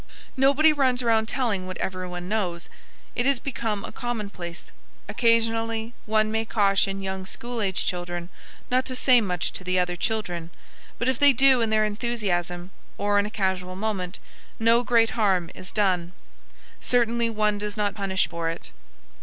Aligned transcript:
Nobody 0.35 0.73
runs 0.73 1.03
around 1.03 1.27
telling 1.27 1.67
what 1.67 1.77
everyone 1.77 2.27
knows. 2.27 2.69
It 3.15 3.27
has 3.27 3.39
become 3.39 3.85
a 3.85 3.91
commonplace. 3.91 4.71
Occasionally 5.07 5.93
one 6.07 6.31
may 6.31 6.43
caution 6.43 7.03
young 7.03 7.27
school 7.27 7.61
age 7.61 7.85
children 7.85 8.29
not 8.71 8.83
to 8.85 8.95
say 8.95 9.21
much 9.21 9.53
to 9.53 9.63
the 9.63 9.77
other 9.77 9.95
children, 9.95 10.49
but 10.97 11.07
if 11.07 11.19
they 11.19 11.33
do 11.33 11.61
in 11.61 11.69
their 11.69 11.85
enthusiasm 11.85 12.71
or 12.97 13.19
in 13.19 13.27
a 13.27 13.29
casual 13.29 13.75
moment, 13.75 14.17
no 14.57 14.83
great 14.83 15.11
harm 15.11 15.51
is 15.53 15.71
done. 15.71 16.13
Certainly 16.81 17.29
one 17.29 17.59
does 17.59 17.77
not 17.77 17.93
punish 17.93 18.27
for 18.27 18.49
it. 18.49 18.71